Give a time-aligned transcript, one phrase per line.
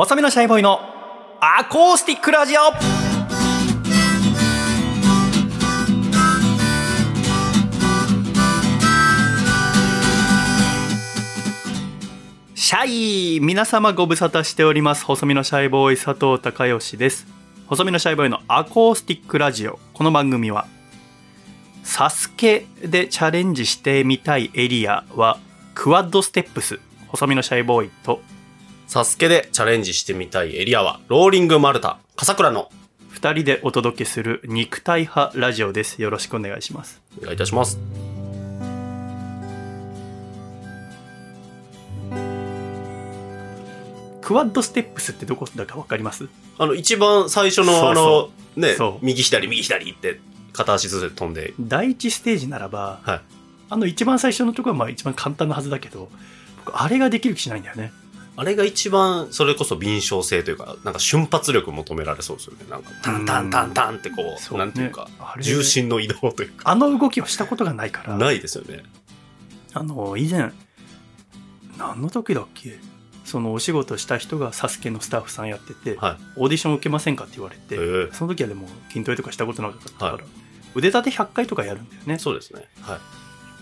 [0.00, 0.78] 細身のシャイボーイの
[1.40, 2.60] アコースティックラジオ。
[12.54, 12.86] シャ
[13.38, 15.04] イ皆様ご無沙汰しております。
[15.04, 17.26] 細身のシャイボーイ佐藤孝義です。
[17.66, 19.80] 細身のシャイボーイのアコースティックラジオ。
[19.94, 20.68] この番組は
[21.82, 25.40] サスケでチャレンジしてみたいエリアは
[25.74, 28.20] クワッドステップス細身のシャイボーイと
[28.88, 32.70] サスケでチャレンジしてみたいエリアは、ローリングマルタ、笠倉の、
[33.12, 36.00] 2人でお届けする肉体派ラジオです。
[36.00, 37.02] よろしくお願いします。
[37.20, 37.78] お願いいたします。
[44.22, 46.26] クワッドステップスってどこだか分かります？
[46.56, 50.18] あの、一番最初の、そうあその、ね右左右左って、
[50.54, 53.20] 片足ずつ飛んで、第一ステージならばはい。
[53.68, 56.08] あの一番最初のところはまあ一番簡単なはずだけど
[56.64, 57.92] 僕あれができる気しないんだよね
[58.40, 62.66] あれが一番、それこそ敏捷性というか、なんか瞬発力求められそうですよね。
[62.70, 68.84] なんか、タンタンタンタンってこう、そうなんていうかね重心の移動というか、あの動きをしたことがないからないですよね。
[69.74, 70.52] あの以前
[71.76, 72.78] 何の時だっけ？
[73.24, 76.16] そのお仕事した人がサスケのスタッフさんやってて、はい。
[76.36, 80.22] オーディション受けませんかって言われて、ええその時はでも筋トレとかしたことなかったから、はい
[80.74, 82.68] 腕立て100回とかやるんだよねそうですね。
[82.82, 82.96] は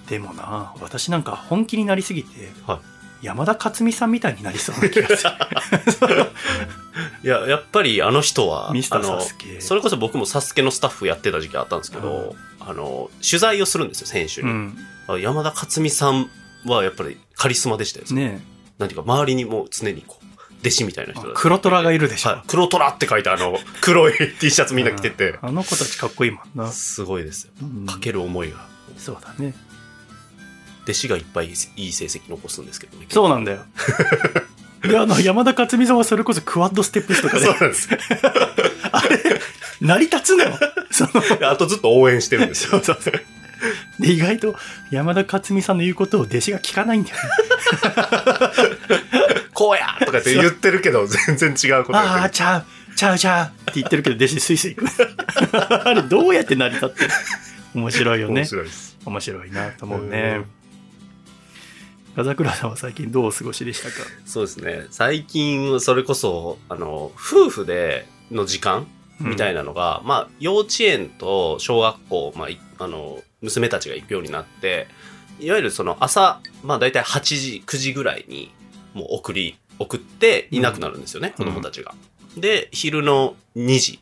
[0.06, 0.08] い。
[0.10, 2.80] でもな私なんか本気になりすぎて、は
[3.22, 5.24] 山田勝美さんみたいになりそうな気がす
[6.06, 6.26] る。
[7.24, 9.60] いや、やっぱりあの人は、ミスターあのサスケ。
[9.60, 14.48] それこそ僕もサスケのスタッフやってた時期あったんですけど、あの、取材をするんですよ、選手に。
[14.48, 14.78] うん。
[15.08, 16.30] あ山田勝美さん
[16.64, 18.06] はやっぱりカリスマでしたよ。
[18.10, 18.40] ね
[18.78, 20.26] なんていうか、周りにもう常にこう、
[20.60, 22.42] 弟子みたいなえ人だ黒虎がいるでしょ、はい。
[22.46, 25.30] 黒虎って書いてあの、 黒い T シャツみんな着てて。
[25.30, 27.52] うん、あの子たちかっこいいもんな、すごいですよ。
[27.62, 27.86] うん。
[27.86, 28.66] かける思いが。
[28.98, 29.54] そうだね
[30.86, 31.56] 弟子がいっぱいいい
[31.92, 33.06] 成績残すんですけどね。
[33.10, 33.58] そうなんだよ
[34.86, 37.98] であの山田勝美さんはそれこそクワッドステップスとかでそうなんですよ。
[38.92, 39.40] あれ
[39.80, 40.58] 成り立つのよ
[40.92, 41.04] そ
[41.40, 42.70] のあとずっと応援してるんですよ。
[42.70, 43.14] そうそうそう
[43.98, 44.54] で意外と
[44.90, 47.22] 山田勝美さんの言うことを弟子が聞かないんだよね
[49.54, 52.64] こうやとかって言ってるけど、全然違うことああちゃう
[52.94, 54.76] ちゃうちゃうって言ってるけど弟子スイスイ
[55.60, 57.10] あれどうやって成り立ってる？
[57.74, 58.34] 面白いよる。
[58.34, 58.66] ね面白い。
[59.06, 60.42] 面白いなと思うね
[62.16, 63.96] 風倉さんは最近どうお過ごしでしたか？
[64.24, 64.86] そうですね。
[64.90, 68.86] 最近、それこそ、あの、夫婦での時間
[69.20, 74.88] みたいな、なのが、まあ、幼稚園と小学校、まあ、いあの、娘たちが行くようになって、
[75.40, 78.50] いわゆるその朝、まあ、大体8時、9時ぐらいに、
[78.94, 81.94] もう送り、送っていなくなるんですよね、うん子供たちが。
[82.38, 84.00] で、昼の2時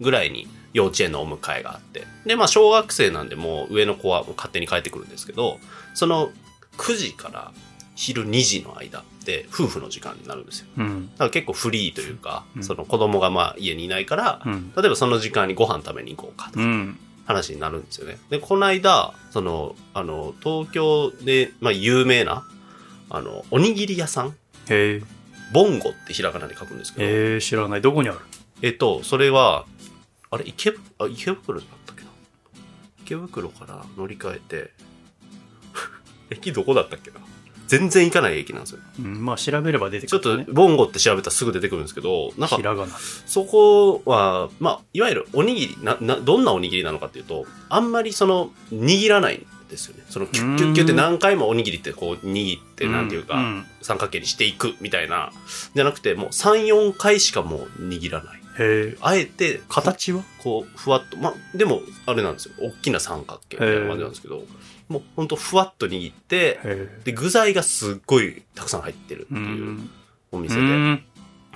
[0.00, 2.04] ぐらいに幼稚園のお迎えがあって。
[2.24, 5.58] で、まあ、小学生なんで、もう上の子はもう勝手に帰ってくるんですけど、
[5.94, 6.30] その
[6.78, 7.52] 9時から
[7.94, 10.66] 昼2時の間って夫婦の時間になるんですよ。
[10.76, 11.10] うん。
[11.12, 12.64] だから結構フリーというか、うん。
[12.64, 14.72] その子供がまあ家にいないから、うん。
[14.76, 16.98] 例えばその時間にご飯食べに行こうかとかうん。
[17.24, 18.18] 話になるんですよね。
[18.30, 22.44] で、この間、その、あの、東京で、まあ有名な、
[23.10, 24.28] あの、おにぎり屋さん
[24.68, 25.02] へえ。
[25.52, 27.80] ボンゴってひらがなで書くんですけど、えー、知らない。
[27.80, 28.18] どこにある？
[28.62, 29.64] えっと、それは、
[30.30, 32.10] あれ、池ぶあ池袋だったっけな？
[33.02, 34.70] 池袋から乗り換えて、
[36.30, 37.18] 駅どこだったっけな
[37.66, 38.80] 全然行かない駅なんですよ。
[39.00, 50.04] うん、まあ調べれば出てちょっとくる、ね、ボンゴって調べたらすぐ出てくるんですけど、なんかひ、らがなそこは、まあ、いわゆるおにぎり、な、な、どんなおにぎりなのかっていうと、あんまりその、握らないんですよね。
[50.08, 55.32] その、キュッキュッキュッって何回もおにぎりってこう、握って、なんていうか、ん三角形にしていくみたいな、
[55.74, 58.40] じゃなくて、もう3、4回しかもう握らない。
[59.00, 60.22] あえて、形は？
[60.38, 62.54] こう、ふわっと、まあ、でも、あれなんですよ。
[62.60, 64.44] 大きな三角形みたいな感じなんですけど、
[64.88, 69.90] もうほんとふわっと握って、へで、具材がすっごいたくさん入ってるっていうん。
[70.32, 71.04] おう店で、ん。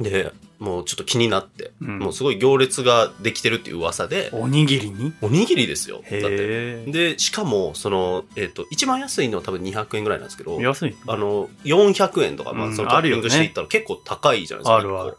[0.01, 1.99] で、もうちょっと気になって、うん。
[2.01, 5.13] もうすごい行列ができてるっていう噂で、おにぎりに？
[5.23, 5.97] おにぎりですよ。
[5.99, 6.85] だって。
[6.87, 10.97] で、しかも、その、えっ、と、一番安いのは多分200円ぐらいなんですけど、安い。
[11.07, 12.77] あの、400円とか、まあ、うん。
[12.77, 14.77] そのトッピングしていったら結構高いじゃないですか。
[14.77, 15.17] あるある。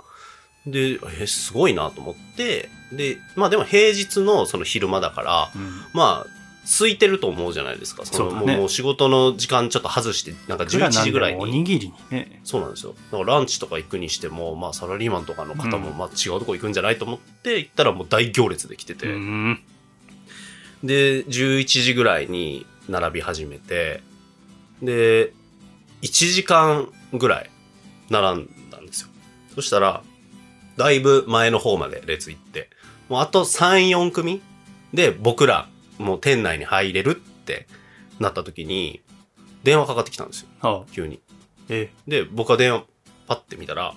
[0.68, 5.72] で、え、すごいなと思って、で、まあでも平日のその昼間だから、うん。
[5.94, 8.06] まあ、空いてると思うじゃないですか。
[8.06, 11.60] そのねもう仕事の時間ちょっと外して、なんか11時ぐらいおに。
[11.60, 12.94] にぎりにねそうなんですよ。
[13.12, 19.08] だからランチとか行くにしても、まあサラリーマンとかの方もうんまあ違うとこ行くんじゃないと思って行ったらもう大行列できてて。
[19.08, 19.62] うん
[20.84, 24.02] で、11時ぐらいに並び始めて、
[24.82, 25.32] で、
[26.02, 27.50] 1時間ぐらい
[28.10, 29.10] 並んだんですよ。
[29.54, 30.02] そしたら、
[30.78, 32.70] だいぶ前の方まで列行って、
[33.10, 34.42] もうあと3、4組
[34.94, 35.70] で僕ら
[36.02, 37.68] もう店内に入れるって
[38.20, 39.02] なった時に、
[39.64, 40.48] 電話かかってきたんですよ。
[40.62, 41.22] あ急に。
[41.70, 42.84] えで、僕は電話
[43.28, 43.94] パッて見たら、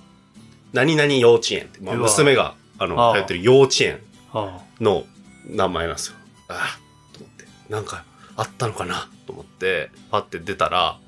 [0.72, 4.00] 何々幼稚園って、まあ、うわ娘が、あの、ああ通ってる幼稚園
[4.32, 5.04] あの
[5.48, 6.16] 名前なんですよ。
[6.48, 7.44] ああ、と思って。
[7.72, 8.04] なんか、
[8.36, 9.08] あったのかな？
[9.26, 10.98] と思って、パッて出たら、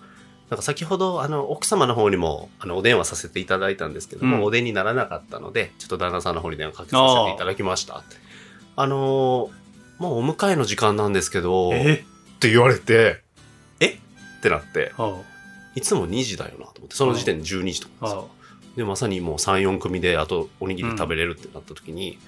[0.49, 8.05] なんか先ほど、あの、奥様の方にも、あの、お電話させていただいたんですけども、うんお出にならなかったので、ちょっと旦那さんの方に電話かけさせていただきました。
[8.77, 9.66] あのー
[9.99, 11.77] もうお迎えの時間なんですけど、あ。
[11.77, 12.05] っえ
[12.41, 13.23] て言われて、
[13.81, 13.87] え？
[13.87, 15.15] ってなって、あ
[15.75, 18.05] いつも2時だよなと思って、その時点で12時とかあ。
[18.05, 18.37] ですよあ
[18.77, 22.19] で、まさにもう3、4組で、あとおにぎり食べれるってなった時に、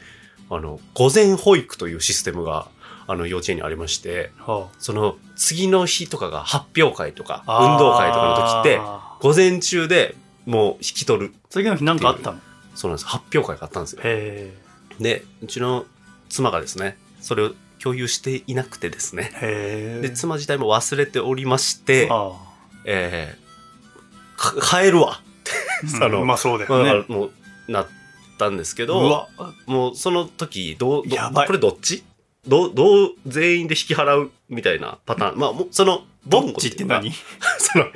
[0.51, 2.69] あの、午前保育というシステムが、
[3.07, 4.61] あの、幼稚園にありまして、あ。
[4.61, 7.73] あその、次の日とかが発表会とか、あ。
[7.73, 10.15] 運動会とかの時って、あ午前中で
[10.47, 11.35] もう引き取る。
[11.51, 12.39] 次の日なんかあったの？
[12.75, 13.07] そうなんです。
[13.09, 14.01] 発表会があったんですよ。
[14.05, 14.55] へ
[15.01, 15.85] で、うちの
[16.29, 19.31] 妻がですね、それを共有していなくてですね。
[20.03, 22.33] で、妻自体も忘れておりまして、あ
[22.85, 23.49] えー
[24.39, 25.21] か帰るわ。
[25.21, 25.23] あ。
[26.05, 27.05] あのまあそうだまあよね。
[27.09, 27.33] もう、
[27.73, 27.89] なっ
[28.39, 29.29] たんですけうど、わ。
[29.67, 32.05] もうその時、どう、どやばいこれどっち？
[32.47, 35.39] どう、どう全員で引き払うみたいなパターン。
[35.39, 37.13] まあ、その、ボンゴどっていうのが何？
[37.59, 37.87] その、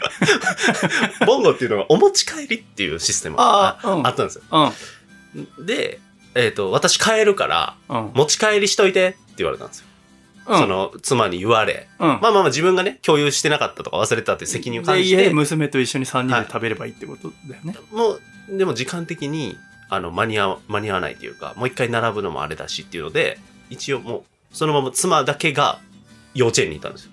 [1.26, 3.78] ボンゴっていうのがお持ち帰りっていうシステムが。
[3.82, 4.42] あったんですよ。
[4.50, 5.66] うん。
[5.66, 6.00] で、
[6.34, 8.10] えっ、と、私帰るから、うん。
[8.14, 9.86] 持ち帰りしといてって言われたんですよ。
[10.48, 11.88] うんそ、の、妻に言われ。
[11.98, 12.08] うん。
[12.08, 17.76] まあまあまあ自分がね、共有してなかったとか忘れてたっていう責任を感で、じて家、、娘と一緒に3人で食べればいいってことだよね。
[17.92, 18.18] も
[18.50, 19.56] う、でも時間的に、
[19.88, 23.38] あの、間に合わ、間に合わないというか、もう一回並ぶのもあれだしっていうので、
[23.70, 25.78] 一応もう、そのまま妻だけが
[26.34, 27.12] 幼稚園にいたんですよ。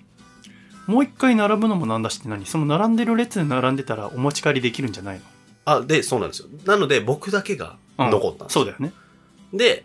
[0.86, 2.44] もう一回並ぶのもなんだしって何？
[2.46, 5.22] その並んでる列に並んでたらお持ち帰りできるんじゃないの？
[5.66, 6.48] あ、で、そうなんですよ。
[6.64, 8.92] なので、僕だけが残ったんですよそうだよね。
[9.52, 9.84] で、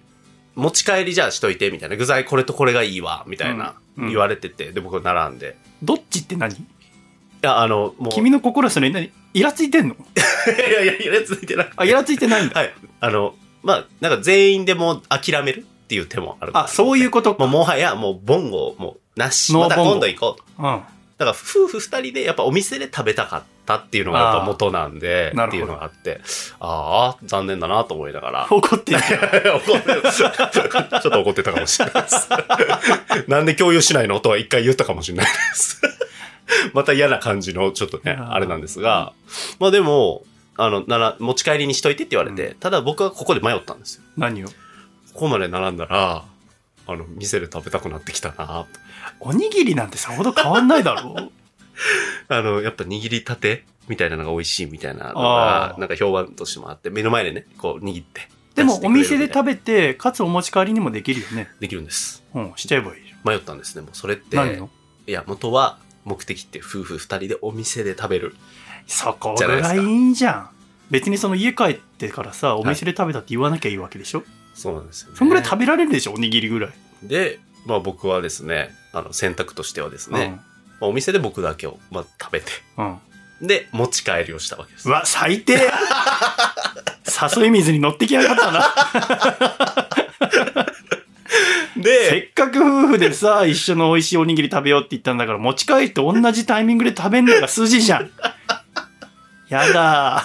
[0.56, 1.96] 持ち帰りじゃあしといて、みたいな。
[1.96, 5.56] 具材これとこれがいいわ、みたいな、うん言われてて、で、僕並んで。
[5.82, 6.54] どっちって何？
[6.54, 6.58] い
[7.42, 8.14] や、あの、もう。
[8.14, 9.12] 君の心はそれ何？
[9.34, 9.96] イラついてんの？
[10.48, 11.76] いやいや、いや、ついてなくて。
[11.78, 12.60] あ、イラついてないんだ。
[12.60, 12.74] はい。
[13.00, 16.52] あの、まあ、なんか全員でもう諦めるっていう手もある。
[16.54, 17.46] あ、そういうことか。
[17.46, 19.54] もうもはや、もう、ボンゴ、もう、なし。
[19.54, 20.44] またボンゴ今度行こうと。
[20.58, 20.64] うん。
[21.18, 26.22] だから夫婦二人でやっぱお店で食べたかったっていうのがやっぱ元なんで、っていうのがあって、
[26.60, 28.48] ああ、残念だなと思いながら。
[28.52, 29.00] 怒ってる。
[29.66, 32.30] 怒ってるちょっと怒ってたかもしれないです。
[33.28, 35.82] なんで共有しないのとは一回言ったかもしれないです。
[36.74, 39.14] また嫌な感じのちょっとね、あれなんですが、
[39.60, 40.24] まあでも、
[40.58, 44.04] あの、なら、持ち帰りにしといてって言われて、ただ僕はここで迷ったんですよ。
[44.16, 44.48] 何を？
[44.48, 44.54] こ
[45.14, 46.24] こまで並んだら、
[46.88, 48.68] あの、店で食べたくなってきたなと
[49.20, 51.32] おにぎりなんてさほど変わんないだろ
[52.30, 58.30] あの、やっぱ握りたてみたいなのが美味しいみたいなのがなんか評判としてもあって、目の前でね、こう握って。
[58.56, 61.50] でもお店でべ食べて、かつお持ち帰りにもできるよね。
[61.60, 62.24] できるんです。
[62.34, 63.82] うん、しちゃえばいいじ迷ったんですね。
[63.82, 64.38] もうそれって。
[64.38, 64.70] 何の？
[65.08, 68.36] いや、元は目的って夫婦二人でお店で食べる。
[68.88, 70.50] そこぐじゃないいいいんじゃん。
[70.92, 74.24] 別にその家帰ってからさ、お店で食べたって言わなきゃいいわけでしょ、
[74.54, 75.18] そうなんですよ、ね。
[75.18, 76.72] そんぐらい食べられるでしょおにぎりぐらい。
[77.04, 80.40] で、まあ僕はですね、あの、選択としてはですね、
[80.80, 83.00] まあお店で僕だけを、まあ、食べて、うん。
[83.42, 83.48] うん。
[83.48, 84.88] で、持ち帰りをしたわけです。
[84.88, 85.54] うわ、最低
[87.38, 89.86] 誘い水に乗ってきやがったな。
[91.76, 98.10] せで、っかく夫婦でさ、一緒の美味しいおにぎり食べようって言ったんだから、持ち帰って同じタイミングで食べんのが筋じゃん。
[99.50, 100.24] やだ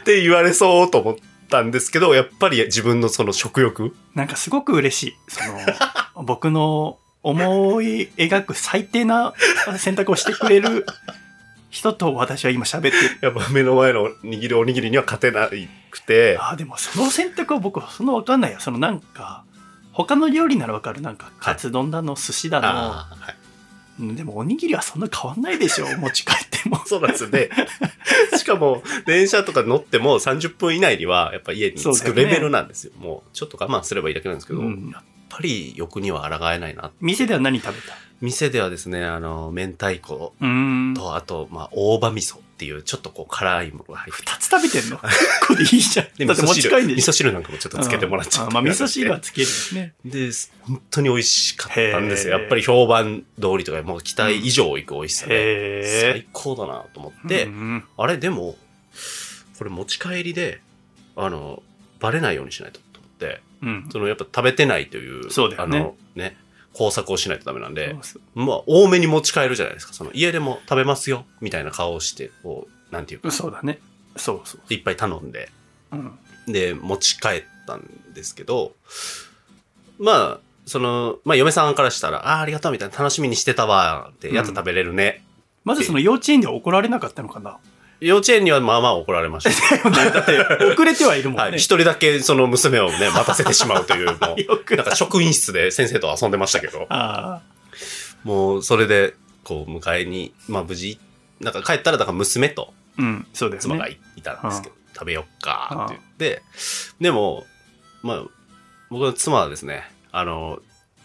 [0.00, 1.16] って言われそうと思っ
[1.48, 5.16] たんですけど、やっぱり自分のその食欲なんかすごく嬉しい。
[5.28, 5.40] そ
[6.20, 9.34] の、僕の思い描く最低な
[9.78, 10.86] 選択をしてくれる
[11.70, 12.94] 人と私は今喋ってる。
[13.22, 15.48] やっぱ目の前の握るおにぎりには勝てな
[15.90, 18.60] くて、ああ、でもその選択は僕はそんなわかんないや。
[18.60, 19.44] そのなんか、
[19.92, 21.00] 他の料理ならわかる。
[21.00, 23.34] なんか、カツ丼だの、寿司だの、はい
[24.00, 25.86] うんでもおにぎりはそんな変わんないでしょ。
[25.98, 26.80] 持ち帰っても。
[26.86, 27.50] そうなんですよね。
[28.36, 32.92] しかも、電車とか乗っても30分以内には、やっぱ家に着くレベルなんですよ。
[32.96, 34.94] もう、ちょっと我慢すればいいだけなんですけど、うん
[35.28, 36.90] ぱり欲には抗えないな。
[37.00, 37.94] 店では何食べた？
[38.20, 40.32] 店ではですね、あの、明太子。
[40.96, 44.98] と、あと、まあ、大葉味噌っていう、ちょっとこう、辛いものが入って二つ食べてんの？
[45.46, 46.06] これでいいじゃん。
[46.16, 48.52] で、 だって持ち味噌汁、帰んでしょ味噌汁なんかもちょっとつけてもらっちゃって。
[48.54, 49.54] まあ味噌汁はつけるよ
[49.84, 49.94] ね。
[50.04, 50.30] で、
[50.62, 52.36] 本当に美味しかったんですよ。
[52.38, 55.34] やっぱり評判通りとか、もう期待以上いく美味しさで、
[55.84, 57.26] へ最高だなと思え。
[57.26, 58.56] って、うんあれでも、
[59.58, 60.60] これ持ち帰りで、
[61.14, 61.62] あの、
[62.00, 63.88] バレないようにしないとと思って、うん。
[63.90, 66.36] そのやっぱ食べてないという、そうだよねあの、ね、
[66.72, 67.96] 工作をしないとダメなんで、
[68.34, 69.92] まあ、多めに持ち帰るじゃないですか。
[69.92, 73.80] その家でも食べますよ、みたいな顔をして、こう、なんていうか、そうだね。
[74.16, 74.74] そうそう。
[74.74, 75.50] いっぱい頼んで、
[75.92, 76.18] うん。
[76.46, 78.74] で、持ち帰ったんですけど、
[79.98, 85.24] まあ、その、まあ、嫁さんからしたら、ああー、ありがとう、みたいな、楽しみにしてたわ、って、やっと食べれるね。
[85.64, 87.58] まずその幼稚園では怒られなかったのかな
[88.00, 89.90] 幼稚園にはまあまあ怒られました。
[89.90, 91.42] だって、遅れてはいるもんね。
[91.42, 91.58] はい。
[91.58, 97.40] 一人だけその娘をね、待たせてしまうというのを よくなんか職員室で先生と遊んでましたけど、あ
[98.24, 99.14] もうそれで、
[99.44, 100.98] こう、迎えに、まあ無事、
[101.40, 103.74] なんか帰ったら、だから娘とあ、うん、そうですね。
[103.74, 106.42] 妻がいいたんですけど、食べよっかって言って、
[107.00, 107.46] でも、
[108.02, 108.22] まあ、
[108.90, 110.60] 僕の妻はですね、あの、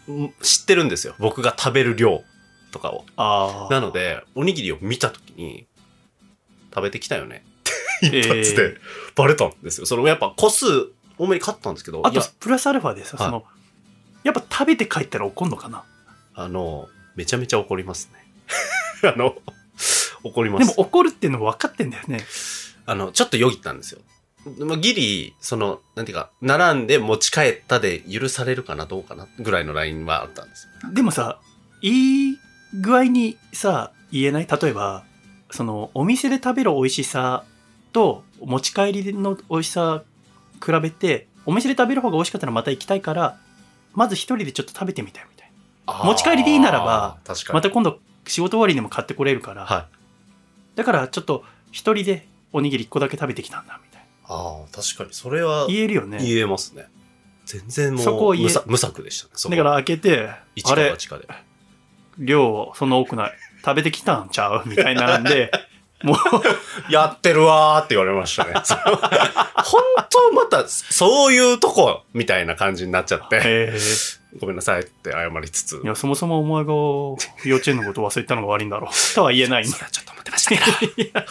[0.08, 1.14] ん知ってるんですよ。
[1.18, 2.22] 僕が食べる量
[2.72, 3.04] とかを。
[3.70, 5.66] なので、おにぎりを見たときに、
[6.74, 7.44] 食べてきたよね。
[8.02, 8.76] え 一発で
[9.14, 9.86] バレたんですよ。
[9.86, 10.66] そのやっぱ個数
[11.18, 13.44] 多めに買ったんですけど、あとプラスアルファでさ、はいその、
[14.24, 15.84] やっぱ食べて帰ったら怒んのかな？
[16.34, 18.26] あの、めちゃめちゃ怒りますね。
[19.14, 19.36] あの、
[20.24, 20.58] 怒りま。
[20.58, 22.24] ですも怒るっていうの分かってんだよね。
[22.86, 24.00] あの、ちょっとよぎったんですよ。
[24.58, 30.92] まあ、ギリ、その、なんていうか、並んで持ち帰ったで許されるかな、どうかな、ぐらいのラインはあったんですよ。
[30.92, 31.40] でもさ、
[31.80, 32.38] いい
[32.74, 34.46] 具合にさ、言えない？
[34.46, 35.04] 例えば、
[35.54, 37.44] その、お店で食べる美味しさ
[37.92, 40.02] と持ち帰りの美味しさ
[40.60, 43.38] 比べて、お店で食べる方が美味しかったらまた行きたいから、
[43.92, 45.50] まず一人でちょっと食べてみたいみたい
[45.86, 46.04] な。
[46.04, 47.18] 持ち帰りでいいならば。
[47.52, 49.88] また今度仕事終わりにも買ってこれるから、は
[50.74, 50.76] い。
[50.76, 55.10] だからちょっと一人でおにぎり一個だけ食べてきたんだみたいああ、確かに。
[55.12, 55.66] それはな。
[55.68, 56.18] 言えるよね。
[56.20, 56.86] 言えますね。
[57.44, 59.56] 全然もう無策無策でしたね。
[59.56, 61.28] だから開けて、一かあれ八かで。
[62.18, 63.32] 量そんな多くない。
[63.64, 64.62] 食べてきたんちゃう？
[64.66, 65.50] みたいなんで、
[66.02, 68.52] もう、やってるわーって言われましたね。
[69.56, 75.80] 本当また、そういうとこ、みたいな感じになっちゃって、えーごめんなさいって謝りつつ。
[75.82, 76.72] いや、そもそもお前が
[77.48, 79.14] 幼稚園のこと忘れたのが悪いんだろう。
[79.14, 79.76] とは言えないんだ。
[79.76, 81.22] いや、ちょっと待ってましたけど。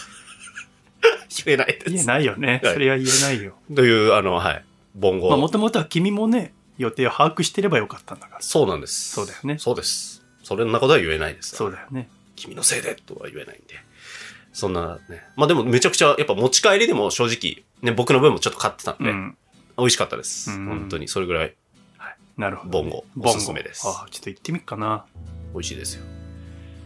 [1.45, 1.89] 言えないです。
[1.91, 2.61] 言えないよね。
[2.63, 3.55] はいそれは言えないよ。
[3.75, 4.63] という、あの、はい。
[4.95, 5.27] 盆語。
[5.29, 8.41] まあ、もともとは君もね、予定を把握してればよかったんだから。
[8.41, 9.11] そうなんです。
[9.11, 10.23] そうだよねそうです。
[10.43, 11.57] それんなことは言えないです。
[11.57, 12.07] そうだよね。
[12.43, 13.75] 君のせいでとは言えないんで。
[14.53, 15.23] そんなね。
[15.35, 19.37] まあでもめちゃくちゃ、やっぱ持ち帰りでも正直、ね、僕の分もちょっと買ってたんで、うん。
[19.77, 20.51] 美味しかったです。
[20.51, 21.55] うん本当に、それぐらい
[22.37, 25.05] なるほど、ボンゴボンゴおすすめですああ、ちょっと行ってみっかな。
[25.53, 26.03] 美味しいですよ。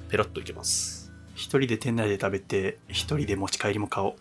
[0.10, 1.12] ペロッといけます。
[1.36, 4.16] 一人で店内で食べて、一人で持ち帰りも買おう。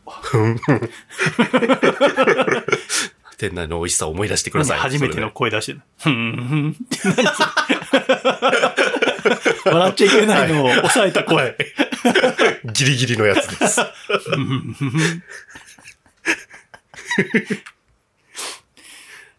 [3.38, 4.78] 店内の美味しさを思い出してください。
[4.78, 5.82] 初めてのそ声出してる。
[5.98, 6.76] ふんふん
[9.64, 11.56] 笑っちゃいけないのを抑えた声。
[12.72, 13.80] ギリギリのやつです。
[14.06, 15.22] ふんふんふんふん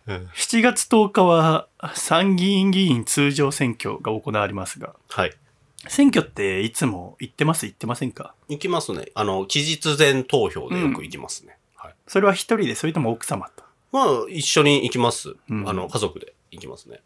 [0.07, 5.33] 7月10日は参議院議員通常選挙が行われますが、はい。
[5.89, 7.65] 選挙っていつも行ってます？
[7.65, 8.33] 行ってませんか？
[8.47, 9.11] 行きますね。
[9.15, 11.57] あの、期日前投票でよく行きますね。
[11.75, 11.93] はい。
[12.07, 13.63] それは一人で、それとも奥様と？
[13.91, 15.35] まあ、一緒に行きます。
[15.49, 16.99] うんあの、家族で行きますね。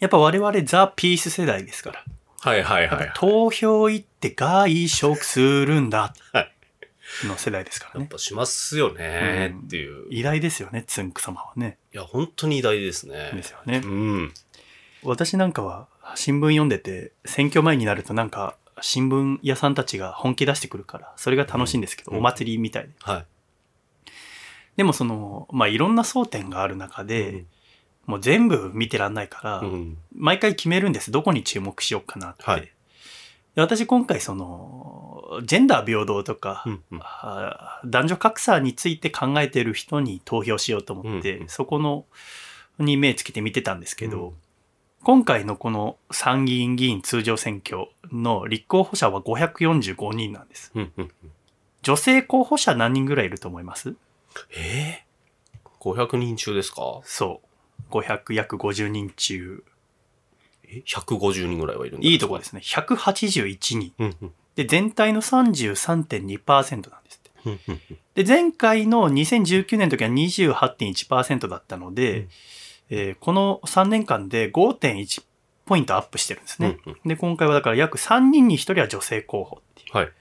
[0.00, 2.04] やっぱ我々ザ・ピース世代ですから。
[2.46, 3.12] はいはいはい。
[3.16, 6.52] 投票行って外食するんだはい。
[7.26, 8.00] の世代ですからね。
[8.02, 10.12] やっぱしますよねうんっていう。
[10.12, 11.76] い偉大ですよね、つんく様はね。
[11.90, 13.32] や、本当に偉大ですね。
[13.34, 13.88] ですよねう。
[13.88, 14.34] ん。
[15.02, 22.90] 私なんかは新聞読んでて、選挙前になるとなんか新聞屋さんたちが本気出してくるから、それが楽しいんですけど、うんお祭りみたいで。
[23.00, 23.26] はい。
[24.76, 27.44] でもその、まあいろんな争点がある中で、
[28.06, 29.98] もう全部見てらんないから、うん。
[30.14, 31.10] 毎回決めるんです。
[31.10, 32.44] どこに注目しようかなって。
[32.44, 32.72] はい
[33.54, 37.00] で私今回その、ジェンダー平等とか、うんうん
[37.90, 42.04] 男女格差について考えてる人に投票しようと思って、うんうんそこの、
[42.78, 44.34] に目つけて見てたんですけど、うん
[45.02, 50.72] 今回のこの参議院議員通常選挙の立候補者は545人なんです。
[50.74, 51.30] うんうんうん
[51.82, 53.94] 女性候補者何人ぐらいいると思います？
[54.56, 57.00] えー、?500 人中ですか？
[57.04, 57.45] そう。
[57.90, 59.64] 500、約50人中。
[60.64, 62.60] え ?150 人ぐらいはいるんだいいとこですね。
[62.64, 63.92] 181人。
[63.98, 67.30] うんうんで、全体の33.2%なんですって。
[67.44, 67.80] うんうん
[68.14, 72.28] で、前回の2019年の時は28.1%だったので、うん
[72.88, 75.24] えーこの3年間で5.1
[75.66, 76.78] ポイントアップしてるんですね。
[76.86, 79.96] うんうんで、今回はだから約3人に1人は女性候補っていう。
[79.96, 80.12] はい。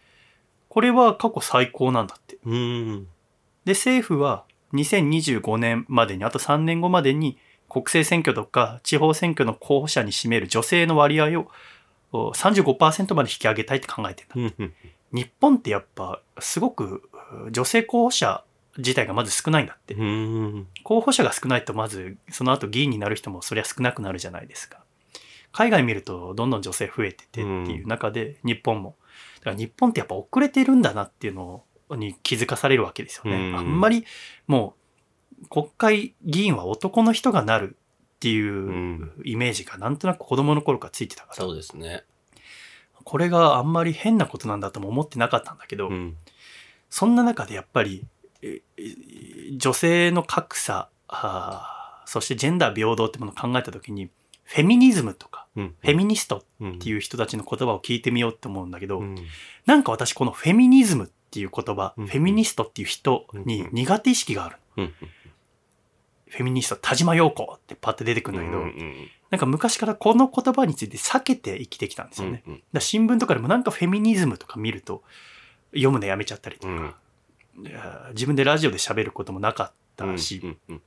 [0.68, 2.38] これは過去最高なんだって。
[2.44, 4.44] で、政府は
[4.74, 7.38] 2025年までに、あと3年後までに
[7.70, 11.48] 国政選挙とか地方選挙の候補者に占める女性の割合を
[12.12, 14.56] お35%まで引き上げたいって考えてるんだ。
[15.12, 17.10] 日本ってやっぱすごく
[17.48, 18.44] う女性候補者
[18.78, 19.96] 自体がまず少ないんだって。
[20.84, 24.80] 候補者が少ないとまずその後議員になる人もそりゃ少なくなるじゃないですか。
[25.52, 28.96] 海外見るとどんどん女性増えててっていう中で日本も。
[29.40, 33.50] だから日本ってやっぱ遅れてるんだなっていうのに気づかされるわけですよね。
[33.50, 34.06] うんあんまり
[34.48, 34.85] もう
[35.50, 37.78] 国会議員は男の人がなる
[38.16, 42.04] っていううんイメージがなんとなく子供の頃からついてたから、そうですね。
[43.04, 46.18] これがあんまり変なことなんだとも思ってなかったんだけど、うん。
[46.90, 48.04] そんな中でやっぱり、
[48.42, 48.62] え
[49.58, 50.90] 女性の格差、
[52.06, 54.10] そしてジェンダー平等ってものを考えた時に、
[54.44, 55.76] フェミニズムとか、うん。
[55.82, 59.16] フェミニストうんっていう人たちの言葉を聞いてみようって思うんだけど、うん。
[59.68, 64.58] なんか私このフェミニズムっていう言葉、うんフェミニストっていう人に苦手意識がある。
[66.36, 66.38] うん。
[66.38, 69.10] フェミニスト、田島陽子ってパッて出てくるんだけど、うん。
[69.32, 72.38] なんか昔からこの言葉について避けて生きてきたんですよね。
[72.38, 72.64] だかうん。
[72.74, 75.04] ら新聞とかでもなんかフェミニズムとか見ると、
[75.72, 76.78] 読むのやめちゃったりとうん。
[76.78, 76.96] か、
[77.64, 80.82] いや自分でラジオで喋ることもなかったし、うん。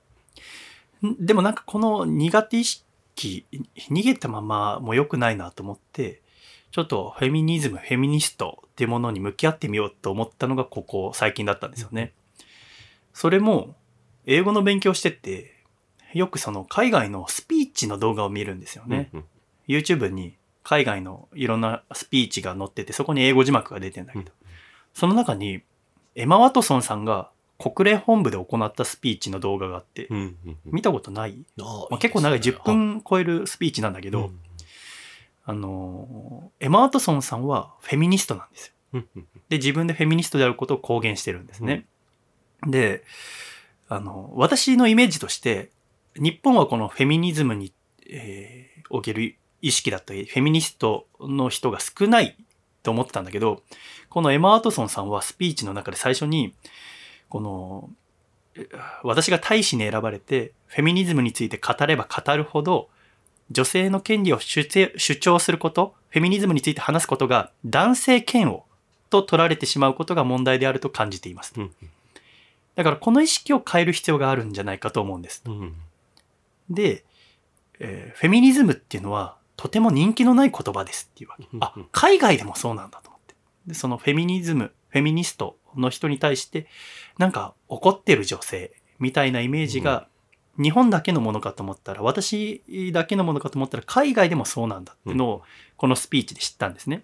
[1.03, 1.27] うん。
[1.27, 3.47] でもなんかこの苦手意識、
[3.91, 6.23] 逃げたままも良くないなと思って、
[6.71, 12.13] ちょっとフェミニズム、フェミニストっていうものに向き合ってみようと思ったのがここ最近だったんですよね。
[13.15, 13.75] それも、
[14.29, 15.55] 英語の勉強してて、
[16.13, 19.09] よくその海外のスピーチの動画を見るんですよね。
[19.15, 19.25] うん。
[19.67, 24.31] YouTube に海外のいろんなスピーチが載ってて、そこに英語字幕が出てんだけど、
[24.93, 25.63] その中に
[26.15, 30.37] エマ・ワトソンさんが国連本部で行ったスピーチの動画があって、うん。
[30.67, 34.31] 見たことない、あまあ、結構長い10分超えるスピーチなんだけけど、
[35.47, 39.03] あのーエマ・ワトソンさんはフェミニストなんですよ。
[39.49, 41.87] で、自分でフェミニストであることを公言してるんですね。
[42.67, 43.03] で、
[43.89, 45.71] あの、私のイメージとして、
[46.17, 47.73] 日本はこのフェミニズムに、
[48.11, 52.37] えーおける意識だったり、フェミニストの人が少ない
[52.83, 53.63] と思ってたんだけど、
[54.09, 56.55] このエマ・ワトソンさんはスピーチの中で最初に、
[57.29, 57.91] この、
[59.03, 62.89] 私が大使に選ばれて、フェミニズムについて語れば語るほど、
[63.51, 64.67] 女性の権利を主
[65.17, 68.63] 張すること、フェミニズムについて話すことが男性嫌悪
[69.11, 71.55] と取られてしまうことが問題であると感じています。
[71.57, 71.73] うん。
[72.79, 75.43] だからこの意識を変える必要があるんじゃないかと思うんです。
[75.45, 75.75] うん。
[76.71, 77.05] で、
[77.81, 81.49] えーフェミニズムっていうのはとても人気のない言葉ですっていうわけ。
[81.59, 83.35] あ、海外でもそうなんだと思って。
[83.67, 86.69] で、そのフェミニズム、フェミニストの人に対して、
[87.19, 90.07] なんか怒ってる女性みたいなイメージが
[90.57, 92.63] 日本だけのものかと思ったら、私
[92.93, 95.43] だけのものかと思ったら海外でもそうなんだっていうのを
[95.77, 97.03] このスピーチで知ったんですね。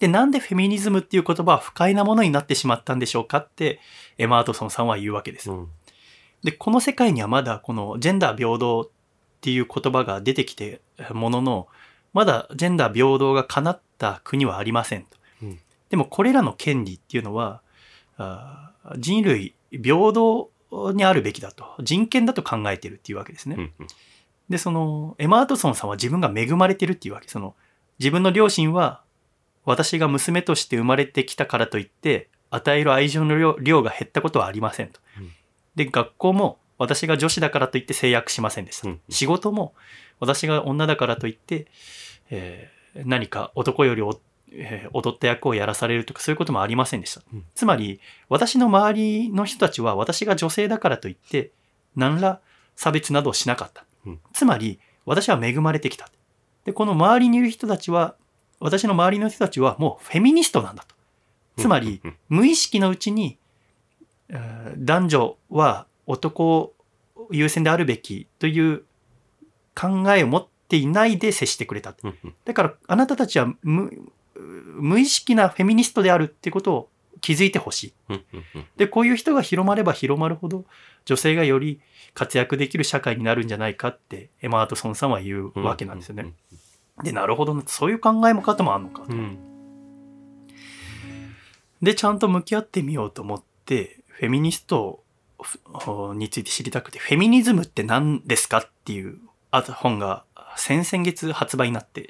[0.00, 3.80] で、なんでフェミニズムっていう言葉は不快なものになってしまったんでしょうかって、
[4.18, 5.50] エマ・アートソンさんは言うわけです。
[5.50, 5.68] うん。
[6.42, 8.90] で、この世界にはまだこのジェンダー平等っ
[9.40, 10.80] ていう言葉が出てきて
[11.12, 11.68] ものの、
[12.12, 15.16] まだジェンダー平等が叶った国はありませんと。
[15.42, 15.60] うん
[15.90, 17.62] でもこれらの権利っていうのは、
[18.16, 20.50] あー人類平等
[20.94, 21.74] にあるべきだと。
[21.80, 23.56] 人権だと考えてるっていうわけですね。
[23.58, 23.72] うん。
[24.48, 27.28] で、その、エマ・アートソンさんは自分が恵まれてるっていうわけ。
[27.28, 27.54] その、
[27.98, 29.02] 自分の両親は、
[29.70, 35.30] 私が娘として生まれてきたからといって、与える愛情の量量が減ったことはありませんとうん。
[35.76, 39.00] で、学校も、私が女子だからといって制約しませんでしたうん。
[39.08, 39.74] 仕事も、
[40.18, 41.66] 私が女だからといって、
[42.30, 47.22] えー何か男よりお、えー劣った役をやらされるとかそういうこともありませんでした。
[47.32, 51.52] うんつまり、私の周りの人たちは私が女性だからといって、
[51.94, 52.40] 何ら
[52.74, 53.84] 差別などをしなかった。
[54.06, 56.08] うんつまり、私は恵まれてきた。
[56.64, 58.16] で、この周りにいる人たちは、
[58.60, 60.94] 私の周りの人たちはもうフェミニストなんだと。
[61.56, 63.38] つまり、うん、無意識のうちに、
[64.28, 66.72] えー男女は男
[67.32, 68.84] 優先であるべきという
[69.74, 71.94] 考えを持っていないで接してくれた。
[72.44, 73.90] だから、あなたたちは無
[74.34, 76.88] 無意識なフェミニストであるってことを
[77.20, 77.92] 気づいてほしい。
[78.76, 80.64] で、こういう人が広まれば広まるほど、
[81.04, 81.80] 女性がより
[82.14, 86.32] 活躍できる社会になるんじゃないかって、エマ・アートソンさんは言うわけなんですよね。。
[87.02, 89.12] で、なるほどな、そういう考えも方もあるのかと。
[89.12, 89.18] うん。
[89.18, 89.50] うん
[91.82, 95.02] で、ちゃんと向き合ってみようと思って、フェミニスト
[96.14, 99.18] について知りたくて、フェミニズムって何ですかっていう
[99.50, 100.24] あ本が
[100.56, 102.08] 先々月発売になって、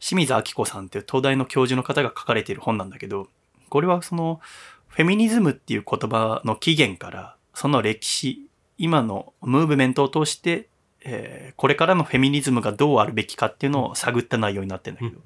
[0.00, 3.28] 清水明子さんっていう東大の教授の方が書かれている本なんだけど、
[3.68, 4.40] これはその、
[4.88, 8.46] フェミニズムっていう言葉の起源から、その歴史、
[8.78, 10.68] 今のムーブメントを通して、
[11.04, 15.22] えーこれからのフェミニズムがどうあるべきかっていうのを探った内容になってるんだけど、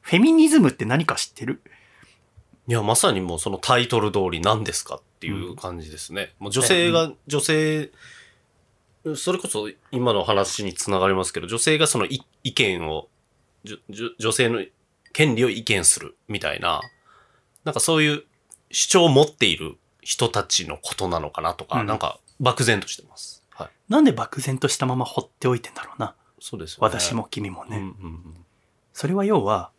[0.00, 1.60] フェミニズムって何か知ってる？
[2.66, 6.32] いや、まさにもうそのタイトル通り何ですかっていう感じですね。
[6.38, 7.90] もう女性が、女性、
[9.16, 13.08] それこそ今の話につながりますけど、女性がその意意見を、
[14.18, 14.64] 女性の
[15.12, 16.80] 権利を意見するみたいな、
[17.64, 18.22] なんかそういう
[18.70, 21.86] 主張を持っている人たちのことなのかなとか、うん。
[21.86, 23.39] なんか漠然としてます。
[23.90, 23.98] はい。
[23.98, 26.14] なんで漠然としたまま放っておいてんだろうな。
[26.40, 26.88] そうですよね。
[26.88, 27.76] 私も君もね。
[27.76, 28.44] うんうんうん。
[28.92, 29.70] それは要は、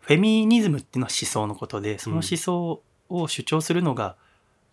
[0.00, 4.16] フェミニズムっていうのは思想のことで、その思想を主張するのが、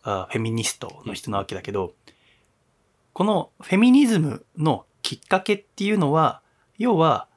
[0.02, 1.94] あフェミニストの人なわけだけど、
[3.14, 6.42] このフェミニズムのきっかけっていうのは、
[6.78, 7.28] 要は、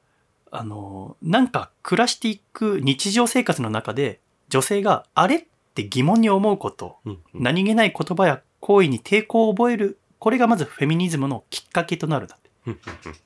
[0.49, 4.19] あの、なんか暮らしていく日常生活の中で、
[4.49, 12.49] 女性が、あれって疑問に思うこと、うんうん何気ない言葉や行為に抵抗を覚える、これがまずフェミニズムのきっかけとなるんだって。
[12.65, 12.79] うん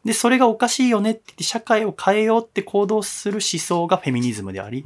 [0.04, 4.84] で、それがおかしいよねって言って社会を変えようって行動する思想がフェミニズムであり、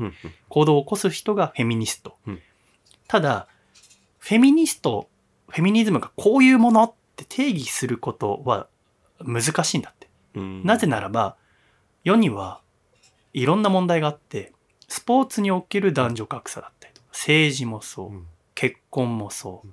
[0.50, 2.18] 行動を起こす人がフェミニスト。
[2.28, 2.40] うん
[3.08, 3.48] ただ、
[4.20, 5.08] フェミニスト、
[5.48, 8.68] フェミニズムがこういうものって定義することは
[9.20, 10.10] 難しいんだって。
[10.36, 11.38] うんなぜならば、
[12.04, 12.60] 世には
[13.32, 14.52] いろんな問題があって、
[14.90, 19.68] スポーツにおける男女格差だったりとか、政治もそう、うん結婚もそう、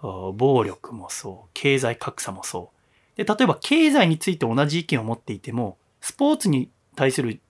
[0.00, 2.70] 暴力もそう、経済格差もそ
[3.16, 3.24] う。
[3.24, 7.40] で、例えば経済について同じ意見を持っていても、スポーツに対する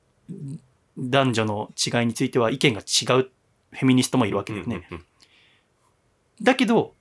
[0.98, 3.30] 男女の違いについては意見が違う
[3.70, 4.88] フェミニストもいるわけだよね。
[6.40, 6.94] だけど、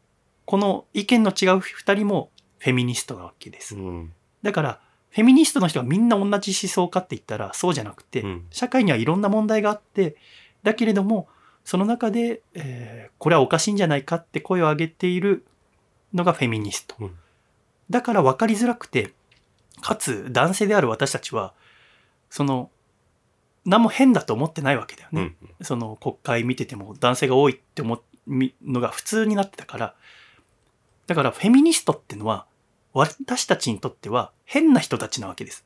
[0.45, 2.29] この意見の違う二人も
[2.59, 3.75] フェミニストなわけです。
[3.75, 4.79] うんだから、
[5.09, 10.15] フェミニストの人がみんな同じ思想かって言ったらそうじゃなくて、うん社会にはいろんな問題があって、
[10.63, 11.27] だけれども、
[11.67, 15.43] その中で、えーこれはおかしいんじゃないかって声を上げている
[16.13, 16.95] のがフェミニスト。
[16.99, 17.15] うん
[17.89, 19.13] だから分かりづらくて、
[19.81, 21.53] かつ男性である私たちは、
[22.29, 22.69] その、
[23.65, 25.35] 何も変だと思ってないわけだよね。
[25.41, 28.01] うんその国会見てても男性が多いって思う
[28.61, 29.95] のが普通になってたから、
[31.07, 32.45] だからフェミニストってのは、
[32.93, 35.65] 私たちにとっては変な人たちなわけです。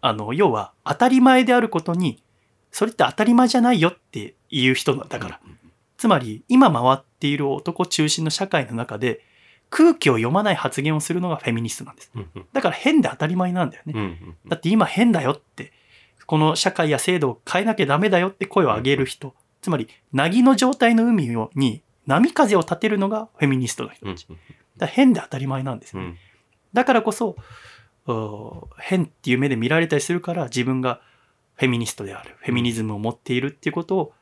[0.00, 2.22] あの、要は当たり前であることに、
[2.74, 5.40] それって当たり前じゃないよっていう人だから。
[5.96, 9.24] つまり、今回っている男中心の社会の中で、
[9.70, 12.10] 空気を読まない発言をするのがフェミニストなんです。
[12.52, 14.18] だから変で当たり前なんだよね。
[14.48, 15.72] だって今変だよって、
[16.26, 19.36] この社会や制度を変えなきゃダメだよって声を上げる人。
[19.62, 24.26] つまり、なぎの状態の海をに波風を立てるのがフェミニストの人うんたち。
[24.26, 24.40] だか
[24.78, 26.08] ら変で当たり前なんですよね。
[26.08, 26.16] うん
[26.72, 27.36] だからこそ、
[28.08, 31.00] お変っていう目で見られたりするから自分が
[31.56, 34.12] フェミニストである、フェミニズムを持っているっていうことを、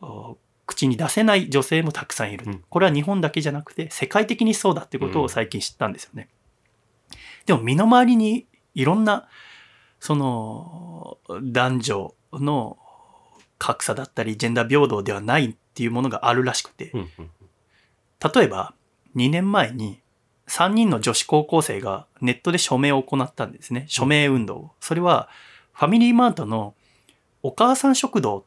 [0.00, 2.44] お口に出せない女性もたくさんいる。
[2.46, 6.28] うんこれは日本だけじゃなくて世界的にそうだってことを最近知ったんですよね。
[7.46, 9.28] でも身の回りにいろんな、
[9.98, 12.78] その、男女の
[13.58, 17.30] 格差だったり、ジェンダー平等ではないっていうものがあるらしくて、うんうん
[18.34, 18.74] 例えば
[19.14, 20.00] 2年前に
[20.48, 23.84] 3人の女子高校生がネットで署名を行ったんですね。
[23.86, 24.72] 署名運動。
[24.80, 25.28] それは
[25.78, 26.74] ファミリーマートの
[27.44, 28.42] お母さん食堂っ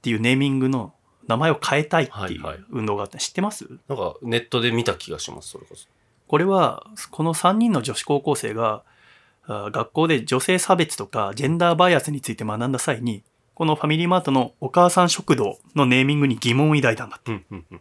[0.00, 0.94] ていうネーミングの
[1.28, 3.68] 名前を変えたいっていう運動があって知ってます？
[3.86, 5.86] なんかネットで見た気がします、それこそ。
[6.26, 8.82] これはこの3人の女子高校生が
[9.46, 17.30] あ学校で女性差別とかジェンダーバイアスについて学んだ際にこのファミリーマートのお母さん食堂のネーミングに疑問を抱いたんだって。
[17.30, 17.80] うんうんうん。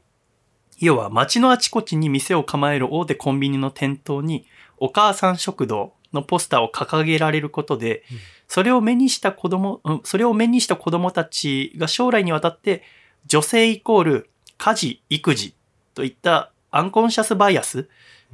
[0.79, 4.45] 要は街のあちこちに店を構える大手コンビニの店頭に
[4.77, 8.17] お母さん食堂のポスターを掲げられることで、うん。
[8.47, 12.83] それを目にした子供、うんそれを目にした子供たちが将来にわたって
[13.25, 15.55] 女性イコール家事、育児
[15.93, 17.89] といったアンコンシャスバイアス、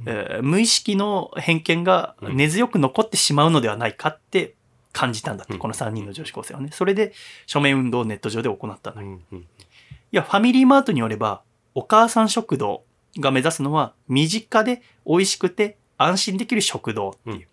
[0.06, 4.54] えー無意識の偏見が根強く残ってしまうのではないかって
[4.92, 5.58] 感じたんだって、うん。
[5.58, 6.70] この3人の女子高生はね。
[6.72, 7.12] それで
[7.46, 9.02] 署名運動をネット上で行ったんだ。
[9.02, 11.42] いや、ファミリーマートによれば、
[11.74, 12.82] お母さん食堂
[13.18, 17.48] が目指すのは、身近で美味しくて安心できる食堂っていう。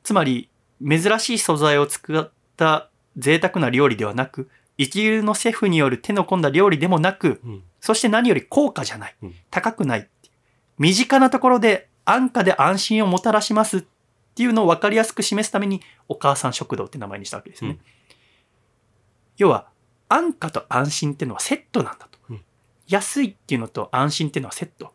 [0.00, 0.48] うんつまり、
[0.86, 9.34] 珍しい素材を使った贅沢な料理ではなく、一流のシェフによる手の込んだ料理でもなく、うんそして何より高価じゃないうん。
[9.50, 10.08] 高くない。
[10.78, 13.84] 身近なところで安価で安心をもたらしますっ
[14.34, 17.70] ていうのを分かりやすく示すために、お母さん食堂って名前にしたわけですね。
[17.70, 17.80] うん
[19.38, 19.68] 要は、
[20.10, 22.18] 安価と安心っていうのはセットなんだと。
[22.28, 22.44] うん
[22.86, 24.92] 安いっていうのと安心っていうのはセット。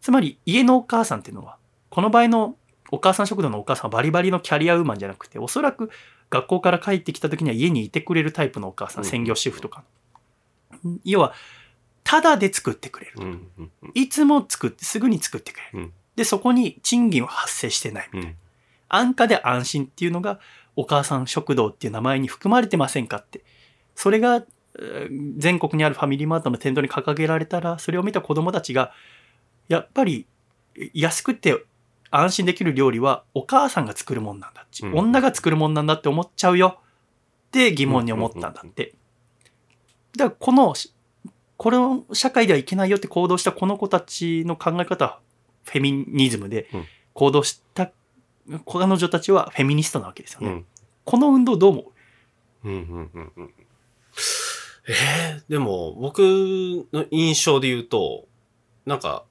[0.00, 1.58] つまり、家のお母さんっていうのは、
[1.90, 2.56] この場合の
[2.90, 5.90] お母さん食堂のお母さんはバリバリのキャリアウーマンじゃなくて、おそらく
[6.30, 9.84] 学校から帰ってきた時には家にいてくれるタイプのお母さん、うん専業主婦とか
[10.84, 10.98] の。
[11.04, 11.34] 要は、
[12.02, 13.40] ただで作ってくれる。
[13.94, 15.78] いつも作って、すぐに作ってくれる。
[15.78, 18.08] うんで、そこに賃金は発生してない。
[18.12, 18.36] うん
[18.88, 20.38] 安価で安心っていうのが、
[20.76, 23.42] お母さん食堂っていう名前に含まれてませんかって。
[23.96, 24.44] それが、
[24.78, 28.92] えー全国にあるファミリーマートの店頭に掲げられたら、それを見た子供たちが、
[29.68, 30.26] やっぱり、
[30.92, 31.64] 安くて
[32.16, 34.94] 安心できる料理はお母さんが作るもんなんだっち、うん。
[34.94, 36.78] 女が作るもんなんだって思っちゃうよ。
[37.48, 38.94] って疑問に思ったんだって。
[40.16, 40.74] だからこの、
[41.56, 45.20] この社会ではいけないよって行動したこの子たちの考え方は
[45.64, 46.84] フェミニズムでうん。
[47.14, 47.90] 行動した
[48.66, 50.48] 彼女たちはフェミニストなわけですよね。
[50.48, 50.66] うん。
[51.04, 51.92] この運動どう思
[52.64, 52.68] う？
[52.68, 53.54] うんうんうんうん。
[54.86, 56.18] えー、でも、僕
[56.92, 58.26] の印象で言うと、
[58.84, 59.24] なんか、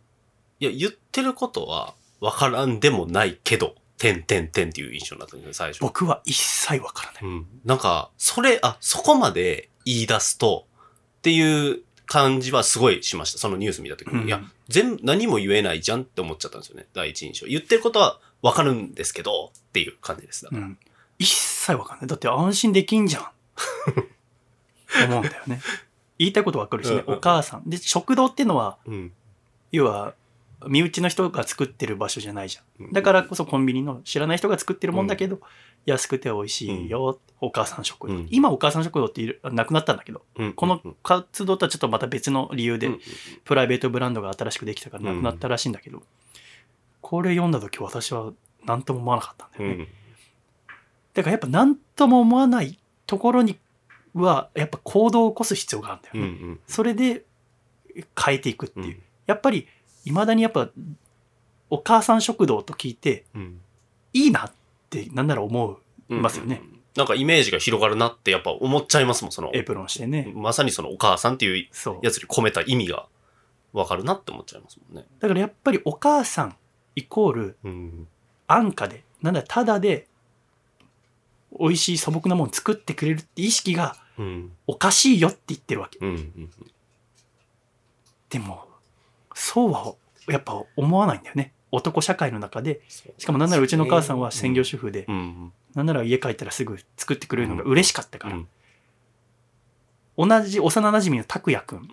[0.59, 1.93] いや、言ってることは
[2.23, 5.81] 分からんでもないけど、てんてんてんっていう印象になったんですよ、最初。
[5.81, 7.23] 僕は一切わからない。
[7.23, 7.47] うん。
[7.65, 10.65] なんか、それ、あ、そこまで言い出すと、
[11.17, 13.39] っていう感じはすごいしました。
[13.39, 14.21] そのニュース見たときに。
[14.21, 16.87] うんいや、全部、何も言えないじゃんって思っちゃったんですよね。
[16.93, 17.45] 第一印象。
[17.45, 20.45] 言ってることはわかるんですけど、っていう感じです。
[20.45, 20.77] だからうん。
[21.19, 22.07] 一切わかんない。
[22.07, 23.27] だって安心できんじゃん。
[25.07, 25.61] 思うんだよね。
[26.19, 26.93] 言いたいことわかるしね。
[26.93, 27.69] うんうんお母さん。
[27.69, 29.11] で、食堂っていうのは、うん。
[29.73, 30.13] 要は、
[30.67, 32.85] 身内の人が作ってる場所じゃないじゃん。
[32.85, 35.39] うんだからこそコンビニの知らない人が作ってるもんだけど、
[35.85, 37.19] 安くて美味しいよ。
[37.41, 38.13] お母さん食堂。
[38.13, 42.99] うん今お母さん食堂っているなくなったんだけど、うんこの活動とはちょっとまた別の理由で、うん
[43.43, 46.03] プライベートブランドが新しくできたからなくなったらしいんだけど、
[47.01, 48.31] これ読んだ時私は
[48.65, 49.75] 何とも思わなかったんだよね。
[49.75, 49.87] うん。
[51.13, 53.59] だからやっぱ何とも思わないところに
[54.13, 56.57] はやっぱ行動を起こす必要があるんだよね。
[56.67, 57.23] それで
[58.19, 58.85] 変えていくっていう。
[58.85, 59.69] うんやっぱり
[60.03, 60.69] 未だにやっぱ
[61.69, 63.59] お母さん食堂と聞いてうん。
[64.13, 64.51] いいなっ
[64.89, 66.61] てなんなら思いますよね。
[66.63, 66.79] うん。
[66.95, 69.51] なんかイメージが広がるなってやっぱ思っちゃいますもん、その。
[69.53, 70.31] エプロンしてね。
[70.35, 71.67] まさにそのお母さんっていう。
[72.01, 73.07] やつに込めた意味が
[73.73, 75.05] わかるなって思っちゃいますもんね。
[75.19, 76.55] だからやっぱりお母さん
[76.95, 78.07] イコールうん。
[78.45, 80.07] 安価で、なんだただで
[81.59, 84.51] 美味しい素朴なものを作ってくれるって意識がうん。
[84.67, 85.97] おかしいよって言ってるわけ。
[85.99, 86.09] うん。
[86.09, 86.51] うん。
[88.29, 88.67] でも、
[89.43, 89.95] そうは
[90.29, 91.51] やっぱ思わないんだよね。
[91.69, 92.81] 男社会の中で、
[93.17, 95.51] しかもなんならうちの母さんは専業主婦で、うん。
[95.75, 98.47] なんなら家帰ったらすぐ作ってくれるのが嬉しかったから、うん。
[100.29, 101.89] 同じ幼馴染の拓也くん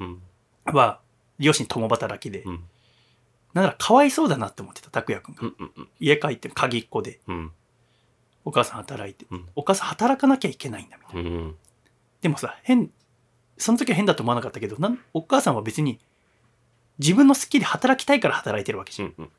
[0.67, 0.75] うん。
[0.75, 1.01] は、
[1.41, 2.65] 両親共働きで、うん。
[3.53, 5.43] なんならかわいそうだなって思ってた拓也くんが。
[5.43, 5.55] うん。
[5.77, 5.89] うん。
[5.99, 7.51] 家帰って鍵っ子で、うん。
[8.45, 11.31] お母さん働いて、うんお母さん働かなきゃいけないんだみたいな。
[11.31, 11.57] うん。
[12.21, 12.91] でもさ、変、
[13.59, 15.99] その時は変だと思わなかったけど、なんお母さんは別に
[17.01, 19.15] 自分の好きで働きたいから働いてるわけじゃん。
[19.19, 19.31] うん。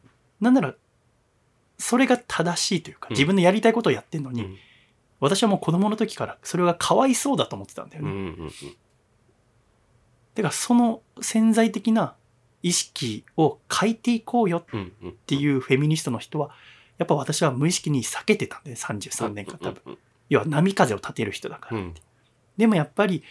[0.42, 0.74] なんなら、
[1.78, 4.58] それが正しいというか、うん自分のやりたいことをやってんのに、うん。
[5.20, 8.10] 私はもう子供の時からそれがかわいそうだと思ってたんだようん。
[8.10, 8.30] うね。
[8.32, 8.36] ん。
[10.36, 12.16] だからその潜在的な
[12.64, 14.92] 意識を変えていこうよっうん。
[15.04, 15.14] うん。
[15.28, 16.52] ていうフェミニストの人は、
[16.98, 19.82] やっぱ私は無意識に避けてたんで、33年間多分。
[19.86, 19.98] 分。
[20.30, 21.78] 要は波風を立てる人だから。
[21.78, 21.94] うん。
[22.58, 23.24] でもやっぱり、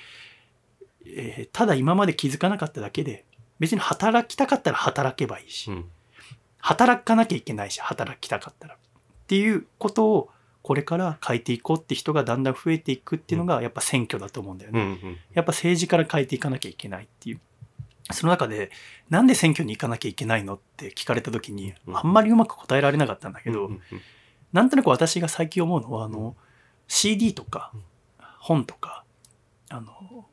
[1.07, 3.25] えーただ今まで気づかなかっただけで、
[3.61, 5.85] 別に働きたかったら働けばいいし、うん。
[6.59, 8.75] 働かなきゃいけないし、働きたかったら。
[8.75, 8.79] っ
[9.29, 10.31] ていうことを、
[10.63, 14.81] これから変えていこうって人がだんだん増えていくっていうのが、やっぱ選挙だと思うんだよね。
[14.81, 14.87] うん。
[14.87, 15.19] うん。
[15.35, 17.41] やっぱ政治から変えていかなきゃいけないっていう。
[18.13, 18.71] その中で、
[19.09, 23.81] なんで選挙に行かなきゃいけないのって聞かれた時に、うんあんまりうまく答えられなかったんだけど、うん。
[24.53, 26.35] なんとなく私が最近思うのは、あの、
[26.89, 27.83] CD とかうん
[28.41, 29.05] 本とか、
[29.69, 30.27] あの、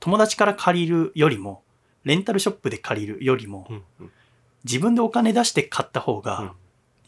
[0.00, 1.62] 友達から借りるよりも、
[2.04, 3.68] レンタルショップで借りるよりも。
[4.64, 6.54] 自分でお金出して買った方うんが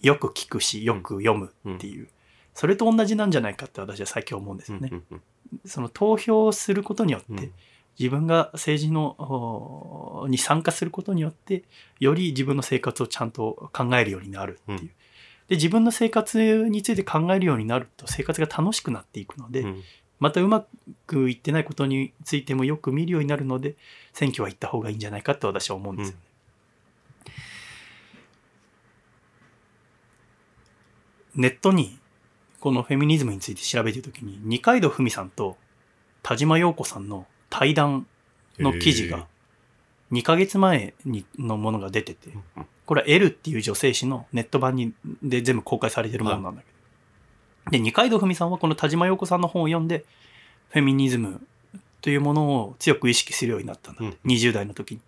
[0.02, 2.08] よく聞くし、よく読むっていう、
[2.54, 4.90] それと同じなんじゃないかって私は最近思うんですよね。
[5.10, 5.22] うん。
[5.64, 7.52] その投票することによって、うん
[7.98, 11.64] 自分が政治のおに参加することによって
[11.98, 14.80] より自分の生活をちゃんと考えるようになるっていう。
[14.80, 14.90] うん
[15.48, 19.82] で自分の生活について考えるようになると生活が楽しくなっていくので、うん。
[20.18, 20.66] またうま
[21.06, 23.76] くいってないことについてもよく見るようになるので
[24.16, 26.22] 選挙は行った方がいいんじゃないかって私は思うんですよね。
[31.34, 31.98] ネットに
[32.60, 35.58] このフェミニズムについて調べてるときに二階堂ふみさんと
[36.22, 38.06] 田島陽子さんの対談
[38.58, 39.26] の記事が
[40.12, 42.30] 2ヶ月前にのものが出てて、
[42.86, 46.68] これは L っていう女性誌のネット版にで全部公開されてるものなんだけ
[47.66, 47.70] ど。
[47.72, 50.06] で、二階堂ふみさんはこの田島陽子さんの本を読んで、
[50.70, 51.46] フェミニズム
[52.06, 55.00] というものを強く意識するようになったんだって、うん20代の時に。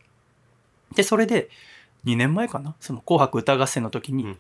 [0.97, 1.49] で、それで
[2.07, 4.39] 2年前かな、その紅白歌合戦の時に、うん。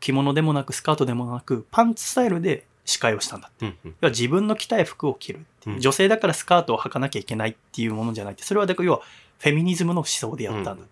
[0.00, 3.64] 着物でもなくスカートでもなく、パンツスタイルで司会をしたんだって。
[3.64, 3.76] うん。
[3.84, 9.00] 要は自分の着たい服を着るっていううん女性だからスカートを履かなきゃいけないっていうものじゃないって、それはだから要は
[9.38, 10.86] フェミニズムの思想でやったんだ。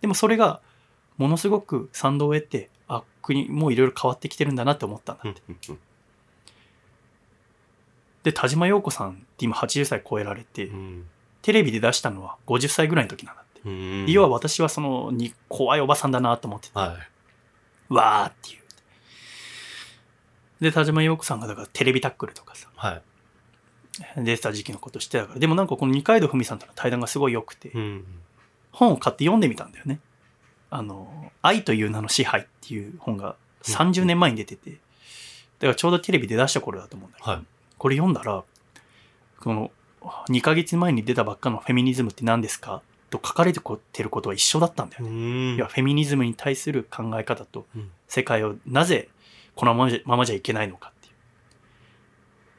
[0.00, 0.62] でもそれが
[1.18, 5.42] ものすごく賛同を得て、あ、国もういろいろ変わってきてるんだなって思ったんだって。
[8.22, 11.06] で、田島陽子さんって今80歳超えられて、うん。
[11.42, 13.68] テレビで出したのは50歳ぐらいの時なんだって。
[13.68, 14.06] うん。
[14.06, 16.96] 要は私はそのに怖いおばさんだなと思ってて、は
[17.88, 18.62] わーっていう。
[20.62, 22.78] で、田島陽子さんがだからテレビタックルとかさ、い。
[22.78, 23.02] はい。
[24.24, 28.04] 出てた時期のことしてたから、でもなんかこの二階堂ふみさんとの対談がすごい良くて、うん。
[28.70, 29.98] 本を買って読んでみたんだよね。
[30.70, 37.42] あの、愛という名の支配っていう本が30年前に出てて、だからちょうどテレビで出した頃だと思うんだけど、はい。
[37.82, 38.44] これ読んだら、
[39.40, 39.72] この
[40.28, 43.58] 2ヶ月前に出たばっかのフェミニズムって何ですかと書かれて
[44.04, 45.54] ることは一緒だったんだようね。
[45.54, 49.08] んいや、フェミニズムに対する考え方とうん世界をなぜ
[49.56, 51.14] このままじゃいけないのかっていう。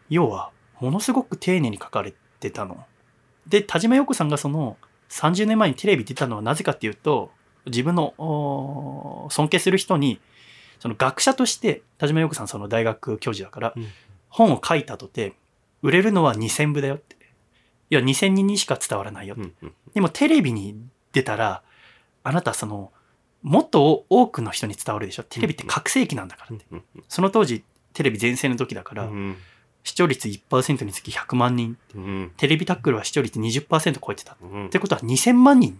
[0.09, 2.83] 要は、ものすごく丁寧に書かれてたの。
[3.47, 4.75] で田島陽子さんがその
[5.07, 7.31] 30年前にテレビ出たのはなぜかっていうと
[7.65, 10.19] 自分のお尊敬する人に
[10.79, 13.87] その学者として田島陽子さんその大学教授だから、うん
[14.33, 15.33] 本を書いたとて
[15.83, 17.15] 売れるのは2000部だよって。
[17.89, 20.75] いや2000人にしか伝わらないよって、うんうんでもテレビに
[21.11, 21.61] 出たら
[22.23, 22.91] あなたその
[23.43, 25.23] もっと多くの人に伝わるでしょ。
[25.23, 29.37] テレビって覚醒器なんだからって、うんその当時テレビ全盛の時だから、うん。
[29.83, 31.77] 視聴率1%につき100万人。
[31.93, 32.31] うん。
[32.37, 34.65] テレビタックルは視聴率20%超えてたうん。
[34.67, 35.79] ってことは2000万人。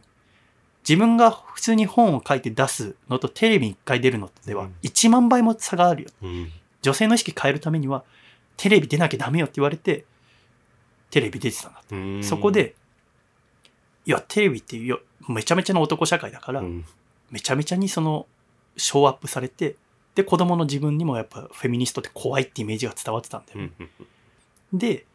[0.88, 4.76] 自分が普通に本を書いて出すのとテレビに1回出るのではうん。
[4.84, 6.10] 1万倍も差があるよ。
[6.22, 6.52] うん。
[6.82, 8.04] 女性の意識変えるためには
[8.58, 10.06] テレビ出なきゃダメよって言われて
[11.10, 11.96] テレビ出てたんだって。
[11.96, 12.24] うん。
[12.24, 12.76] そこで
[14.06, 16.86] いやテレビってよめちゃめちゃな男社会だからうん。
[17.32, 18.28] めちゃめちゃにその
[18.78, 19.76] ショーアップされて
[20.16, 24.80] で子供の自分にもやっぱフェミニストって怖いってイメージが伝わってたんだよね、うん。
[24.80, 25.06] で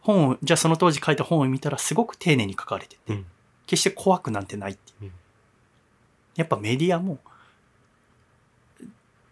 [0.00, 3.26] 本をじゃあその当時書いた本を見たらすごく丁寧に書かれてて、うん。
[3.66, 5.04] 決して怖くなんてないっていう。
[5.04, 5.12] うん。
[6.36, 7.18] やっぱメディアも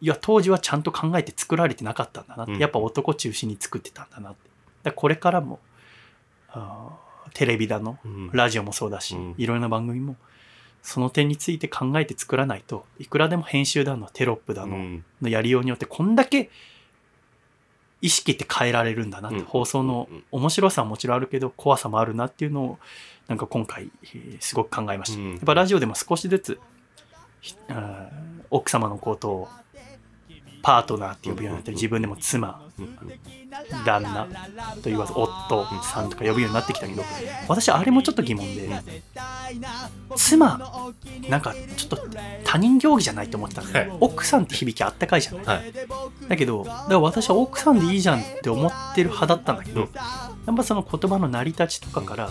[0.05, 2.59] いや当時はちゃんと考えて作られてなかったんだなって、うん。
[2.59, 4.51] やっぱ男中心に作ってたんだなって。
[4.83, 5.61] だこれからも
[7.33, 8.31] テレビだのうん。
[8.31, 9.35] ラジオもそうだし、うん。
[9.39, 10.17] いろいろな番組も
[10.83, 15.05] その点について考えて作らないといくらでも編集だのテロップだの、うん。
[15.23, 16.51] のやりようによってこんだけ
[18.03, 19.45] 意識って変えられるんだなって、うん。
[19.47, 20.25] 放送のうん。
[20.33, 22.79] 面白さはもちろんあるけど怖さもあるなっていうのを
[23.27, 25.31] なんか今回えーすごく考えました、うん。
[25.31, 26.61] やっぱラジオでも少しずつ
[28.51, 29.49] 奥様のことを
[30.65, 32.99] パートナーって呼ぶようになって自分でも妻うん
[33.85, 34.27] 旦那
[34.83, 37.05] と言わず夫さんとか呼ぶようになってきたけど
[37.47, 38.71] 私あれもちょっと疑問で
[40.17, 40.59] 妻
[41.29, 42.09] なんかちょっと
[42.45, 43.93] 他人行儀じゃないと思ってたはい。
[44.01, 45.45] 奥さんって響きあったかいじゃない。
[45.45, 45.73] はい。
[46.29, 49.89] だけどだから私は奥さんでいいじゃんって思ってる派だったんだけど、うん。
[49.93, 52.31] やっぱその言葉の成り立ちとかから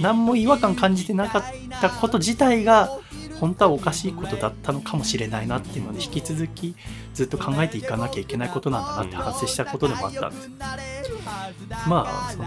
[0.00, 1.44] 何も違和感感じてなかっ
[1.80, 2.98] たこと自体が
[3.40, 6.74] 本当はおかしいことだったのかもしれないなっていうので引き続き
[7.14, 10.48] ずっと考えていかなきゃいけないことなんだなって反省したことでもあったんです。
[11.88, 12.44] まあその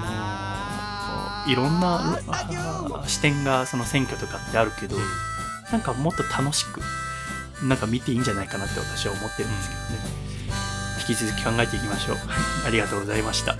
[1.51, 2.19] いろんな
[3.07, 4.97] 視点がその選挙とかってあるけど
[5.71, 6.81] なんかもっと楽しく
[7.63, 10.15] なんか見ていいんじゃないかなって私は思ってるんですけどね。
[11.07, 12.17] 引き続き考えていきましょう。
[12.65, 13.55] ありがとうございました。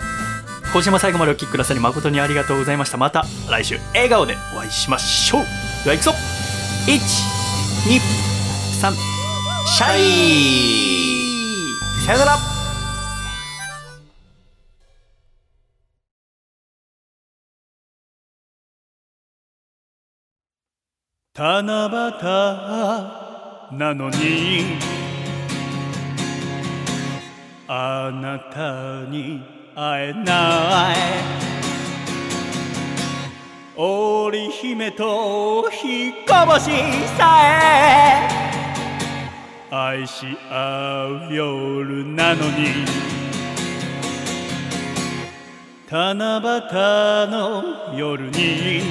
[0.73, 2.97] 今週も最後までお聞きくださり誠にありがとうございました。
[2.97, 5.43] また来週笑顔でお会いしましょう。
[5.83, 6.54] では行くぞ。
[6.85, 6.93] 123
[9.65, 10.01] シャイ。
[12.05, 12.55] さよなら。
[21.37, 21.67] 七夕
[23.77, 24.77] なのに
[27.67, 29.41] あなたに
[29.75, 31.54] 会えない
[33.77, 36.71] 織姫と彦星
[37.17, 38.45] さえ
[39.69, 42.85] 愛し合う夜なのに。
[45.91, 48.81] 七夕の夜に。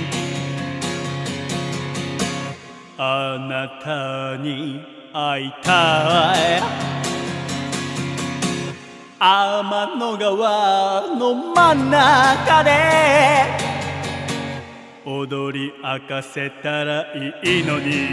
[2.99, 6.63] あなたに会いたい。
[9.19, 13.74] 天の川の真ん中で。
[15.07, 18.09] 踊り明かせたらいいのに。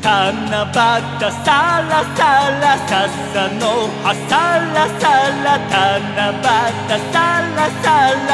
[0.00, 2.22] 七夕さらさ
[2.60, 4.32] らささの葉さ
[4.72, 5.04] らさ
[5.42, 7.16] ら七夕さ
[7.56, 7.86] らさ
[8.28, 8.30] ら。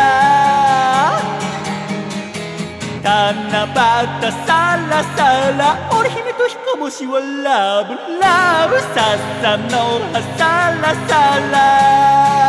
[3.03, 5.19] 七夕さらさ
[5.57, 8.79] ら織姫と彦星はラブラブ。
[8.79, 9.73] ささの
[10.13, 10.43] 葉さ
[10.83, 12.44] らさら。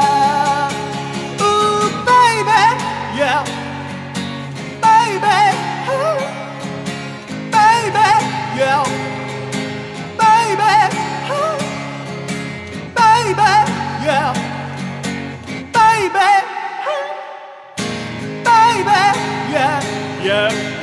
[8.57, 8.83] yeah.
[10.17, 10.73] Baby,
[11.29, 11.57] huh?
[12.95, 13.51] baby,
[14.05, 14.33] yeah.
[15.73, 16.29] Baby,
[16.85, 17.05] huh?
[18.43, 18.99] baby,
[19.51, 20.74] yeah, yeah.